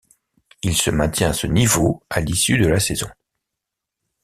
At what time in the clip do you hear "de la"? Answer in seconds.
2.57-2.79